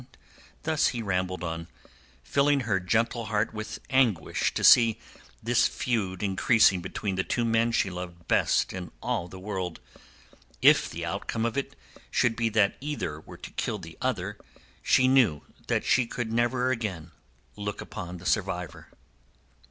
[0.01, 0.07] And
[0.63, 1.67] thus he rambled on,
[2.23, 4.97] filling her gentle heart with anguish to see
[5.43, 9.79] this feud increasing between the two men she loved best in all the world.
[10.59, 11.75] If the outcome of it
[12.09, 14.39] should be that either were to kill the other,
[14.81, 17.11] she knew that she could never again
[17.55, 18.87] look upon the survivor.